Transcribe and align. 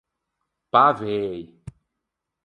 Pâ 0.71 0.85
vëi. 0.97 1.39